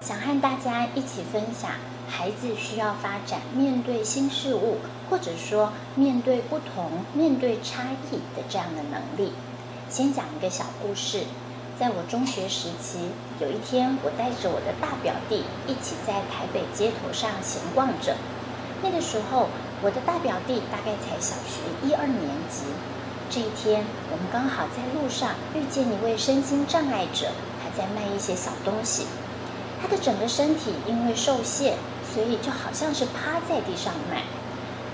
[0.00, 1.72] 想和大家一起分享，
[2.08, 4.76] 孩子需要发展面对新事物，
[5.10, 9.32] 或者说面对不同、面对差异的这样的能力。
[9.90, 11.24] 先讲一个小故事，
[11.76, 18.14] 在我中学时期，有一天我带着我的大表弟一起在台北街头上闲逛着。
[18.80, 19.48] 那个时候，
[19.82, 22.66] 我的大表弟大概才小学一二年级。
[23.28, 29.04] 这一天，我们刚好在路上遇见一位身心障碍者，他在卖一些小东西。
[29.88, 31.72] 他的整个身体因为受限，
[32.12, 34.24] 所以就好像是趴在地上卖。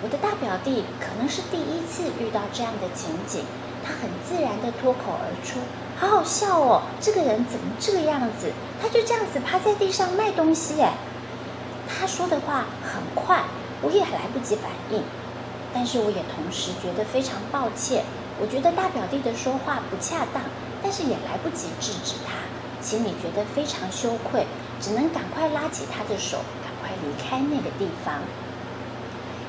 [0.05, 3.43] 我的大表弟可能是第一次遇到这样的情景，
[3.85, 5.59] 他很自然地脱口而出
[5.99, 8.53] ：“好好笑哦，这个人怎么这个样子？
[8.81, 10.93] 他就这样子趴在地上卖东西。”哎，
[11.89, 13.43] 他说的话很快。
[13.83, 15.03] 我也来不及反应，
[15.75, 18.05] 但是我也同时觉得非常抱歉。
[18.41, 20.45] 我觉得大表弟的说话不恰当，
[20.83, 22.33] 但是也来不及制止他，
[22.85, 24.47] 心里觉得非常羞愧，
[24.79, 28.21] 只能赶快拉起他的手，赶快离开那个地方。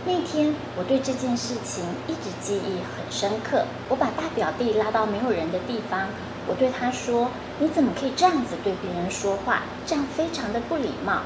[0.06, 3.66] 那天我对这件事情一直记忆很深刻。
[3.90, 6.08] 我把大表弟拉到没有人的地方，
[6.48, 9.64] 我对他说：“你怎么可以这样子对别人说话？
[9.86, 11.22] 这样非常的不礼貌。”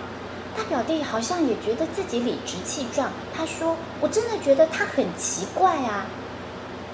[0.57, 3.11] 大表弟好像也觉得自己理直气壮。
[3.37, 6.07] 他说：“我真的觉得他很奇怪啊！”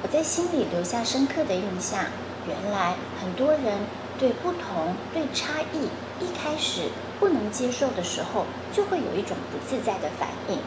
[0.03, 2.03] 我在心里留下深刻的印象。
[2.47, 3.79] 原来很多人
[4.19, 5.85] 对不同、对差异，
[6.19, 10.57] 一开始不能接受的时候，就会有一种不自在的反应。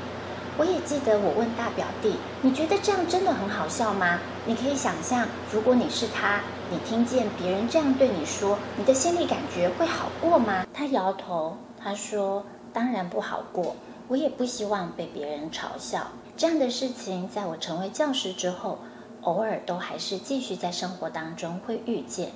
[0.57, 6.41] 我也记得我问大表弟：“你觉得这样真的很好笑吗？”你可以想象，如果你是他，
[6.71, 10.67] 你听见别人这样对你说，你的心里感觉会好过吗？
[10.75, 12.45] 他摇头，他说。
[12.71, 13.75] 当然不好过，
[14.09, 16.09] 我也不希望被别人嘲笑。
[16.37, 18.79] 这样的事情，在我成为教师之后，
[19.23, 22.31] 偶尔都还是继续在生活当中会遇见。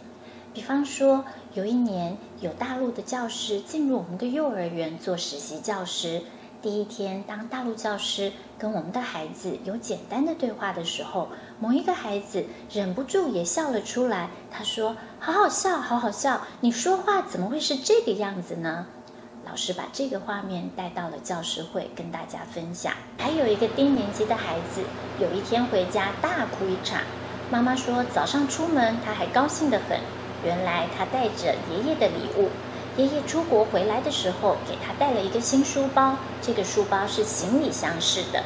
[0.55, 6.21] 比方说，有一年有大陆的教师进入我们的幼儿园做实习教师，
[6.61, 14.29] 第一天当大陆教师跟我们的孩子有简单的对话的时候，某一个孩子忍不住也笑了出来。
[14.51, 18.87] 他说：“好好笑，好好笑，你说话怎么会是这个样子呢？”
[19.49, 22.93] 老师把这个画面带到了教师会，跟大家分享。
[23.19, 24.83] 还有一个低年级的孩子，
[25.19, 27.01] 有一天回家大哭一场。
[27.51, 29.99] 妈妈说，早上出门他还高兴得很，
[30.45, 32.51] 原来他带着爷爷的礼物。
[32.97, 38.43] 爷爷出国回来的时候，给他带了一个新书包，这个书包是行李箱式的。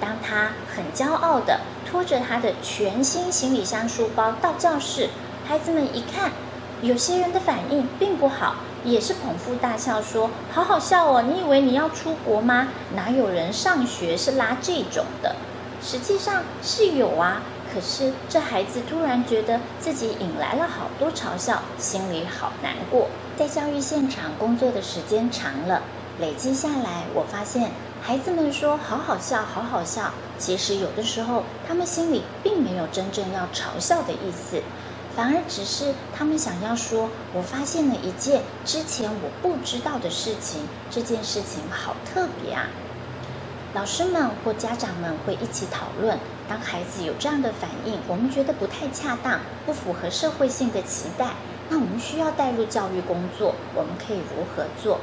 [0.00, 5.08] 当他很骄傲地拖着他的全新行李箱书包到教室，
[5.46, 6.30] 孩子们一看，
[6.82, 8.56] 有些人的反应并不好。
[8.84, 11.20] 也是捧腹大笑，说：“好好笑哦！
[11.22, 12.68] 你以为你要出国吗？
[12.94, 15.34] 哪有人上学是拉这种的？
[15.82, 17.42] 实际上是有啊。
[17.72, 23.08] 可是这孩子突然觉得自己引来了好多嘲笑，心里好难过。
[23.36, 25.82] 在教育现场工作的时间长了，
[26.20, 27.70] 累积下来，我发现
[28.02, 34.62] 孩子们说‘好好笑，好好笑’，其实有的时候他们心里并没有真正要嘲笑的意思。”
[35.16, 40.62] 反而只是他们想要说，我发现了一件之前我不知道的事情，
[40.92, 42.66] 这件事情好特别啊！
[43.78, 46.18] 老师们或家长们会一起讨论，
[46.48, 51.34] 当孩子有这样的反应，我们觉得不太恰当，不符合社会性的期待，
[51.68, 54.98] 那我们需要带入教育工作，我们可以如何做？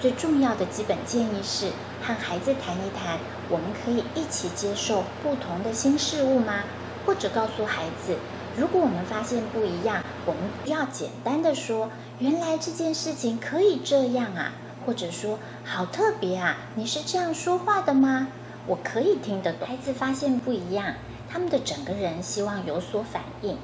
[0.00, 1.66] 最重要的基本建议是，
[2.02, 3.18] 和孩子谈一谈，
[3.50, 6.60] 我们可以一起接受不同的新事物吗？
[7.04, 8.16] 或者告诉孩子，
[8.56, 14.52] 如果我们发现不一样，我们要简单的说“原来这件事情可以这样啊”，
[14.86, 18.28] 或者说“好特别啊”，你是这样说话的吗？
[18.68, 19.66] 我可以听得懂。
[19.66, 20.94] 孩子发现不一样，
[21.28, 23.58] 他们的整个人希望有所反应，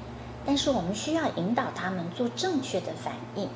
[0.45, 3.47] 但是我们需要引导他们做正确的反应。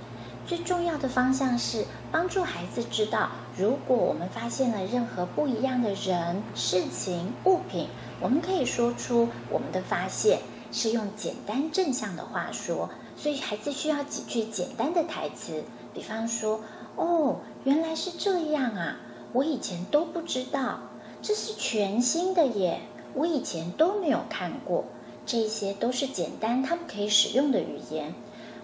[0.45, 7.89] 最重要的方向是帮助孩子知道，如果我们发现了任何不一样的人、事情、物品，
[8.21, 10.39] 我们可以说出我们的发现。
[10.69, 16.59] 是用简单正向的话说，所以孩子需要几句简单的台词，比方说
[16.97, 17.37] ：“哦，
[17.67, 18.95] 原来是这样啊，
[19.33, 20.79] 我以前都不知道，
[21.21, 22.79] 这是全新的耶，
[23.13, 24.85] 我以前都没有看过。”
[25.27, 28.13] 这些都是简单他们可以使用的语言。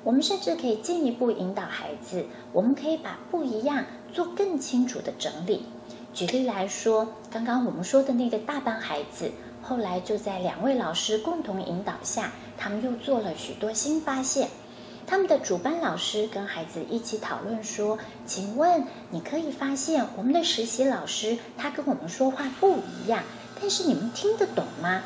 [0.05, 3.83] 我们甚至可以进一步引导孩子，我们可以把不一样
[4.13, 5.65] 做更清楚的整理。
[6.13, 9.33] 举例来说，刚刚我们说的那个大班孩子。
[9.61, 14.47] 后来就在两位老师共同引导下，他们又做了许多新发现。
[15.05, 23.23] 他们的主班老师跟孩子一起讨论说：“请问你可以发现我们的实习老师他跟我们说话不一样，
[23.59, 25.01] 但是你们听得懂吗？”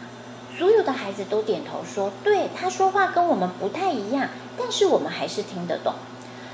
[0.57, 5.93] 所有的孩子都点头说：“对，他说话跟我们不太一样，但是我们还是听得懂。”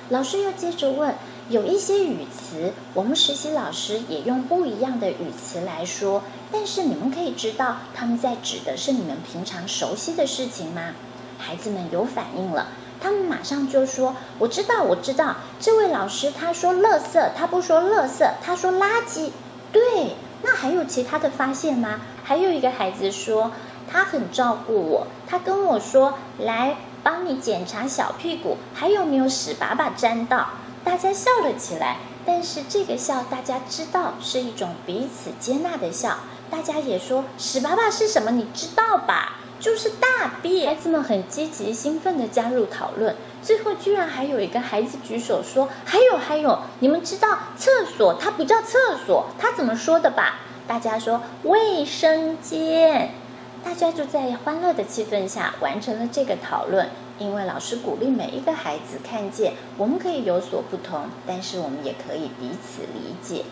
[0.10, 1.16] 老师又接着问
[1.50, 10.94] ：“有一些语词，我们实习老师也用不一样的语词来说，但是你们可以知道他们在指的是你们平常熟悉的事情吗？
[11.38, 12.68] 孩子们有反应了，
[13.04, 19.32] 他们马上就说：“我知道，我知道。”这位老师他说“垃圾”，他不说“垃圾”，他说“垃圾”。
[19.74, 22.00] 对，那还有其他的发现吗？
[22.24, 23.52] 还有一个孩子说，
[23.92, 30.48] 他很照顾我，他跟我说：“来，帮你检查小屁股还有没有屎粑粑沾到。”
[30.86, 36.20] 大家笑了起来，但是这个笑大家知道是一种彼此接纳的笑。
[36.50, 38.32] 大家也说：“屎粑粑是什么？
[38.32, 43.16] 你知道吧？”就是大便，孩子们很积极兴奋地加入讨论。
[43.42, 53.12] 最后居然还有一个孩子举手说：“还有还有，你们知道厕所它不叫厕所，它怎么说的吧？”大家说：“卫生间。”
[53.64, 56.90] 大家就在欢乐的气氛下完成了这个讨论。
[57.18, 63.46] 因为老师鼓励每一个孩子看见，我们可以有所不同，但是我们也可以彼此理解。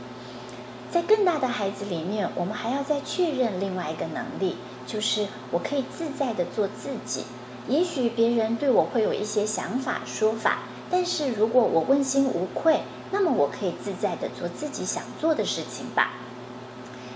[0.91, 4.57] 在更大的孩子里面，我们还要再确认另外一个能力。
[4.85, 7.23] 就是我可以自在的做自己，
[7.67, 12.81] 也许别人对我会有一些想法说法，但是如果我问心无愧，
[13.11, 16.13] 那么我可以自在的做自己想做的事情吧。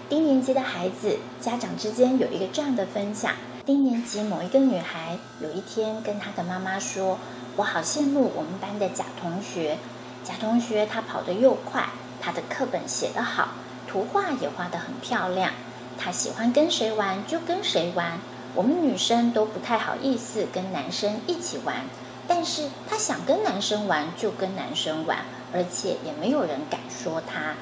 [0.08, 3.34] 低年级的孩子，家长之间有一个这样的分享：
[3.66, 7.18] 低年级某一个女孩有一天跟她的妈妈说
[7.58, 9.80] ：“我好羡慕我们班的贾同学，
[10.24, 11.90] 贾同学他跑得又快，
[12.22, 13.50] 他的课本写得好，
[13.88, 15.52] 图画也画得很漂亮。”
[15.98, 18.20] 他喜欢跟谁玩就跟谁玩，
[18.54, 21.86] 我们女生都不太好意思跟男生一起玩，
[22.28, 25.20] 但是他想跟男生玩就跟男生玩，
[25.54, 27.56] 而且也没有人敢说他。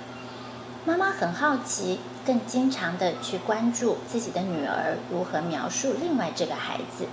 [0.86, 7.08] 妈妈很好奇，更经常的去关注自己的女儿如何描述另外这个孩子。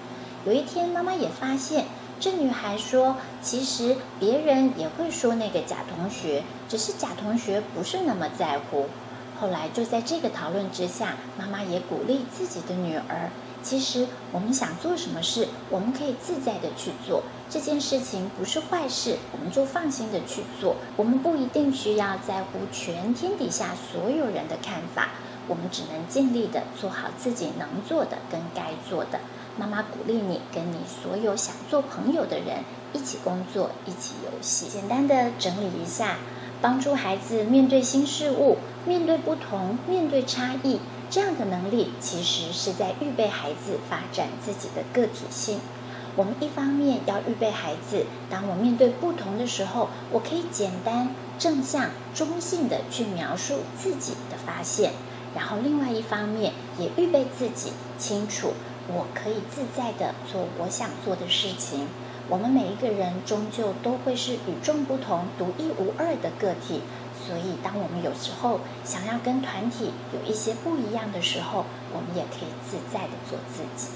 [0.44, 1.84] 有一天，妈妈也发现
[2.18, 8.88] 这女孩说，其实别人也会说那个贾同学，只是贾同学不是那么在乎。
[9.40, 13.30] 后来就在这个讨论之下，妈妈也鼓励自己的女儿。
[13.62, 17.22] 其实我们想做什么事，我们可以自在的去做。
[17.48, 20.76] 这件事情不是坏事，我们就放心的去做。
[20.96, 25.08] 我们不一定需要在乎全天底下所有人的看法，
[25.48, 29.20] 我们只能尽力的做好自己能做的跟该做的。
[29.56, 34.68] 妈妈鼓励你跟你所有想做朋友的人一起工作，一起游戏。
[34.68, 36.16] 简单的整理一下。
[36.60, 40.78] 帮助孩子面对新事物、面对不同、面对差异，
[41.08, 45.58] 这样的能力其实是在预备孩子发展自己的个体性。
[46.16, 54.90] 我们一方面要预备孩子，当我面对不同的时候，我可以简单、正向、中性的去描述自己的发现；
[55.34, 58.52] 然后另外一方面也预备自己清楚，
[58.88, 61.86] 我可以自在的做我想做的事情。
[62.30, 66.80] 我们每一个人终究都会是与众不同、独一无二的个体，
[67.26, 73.90] 所以当我们有时候想要跟团体有一些不一样的时候，我们也可以自在的做自己。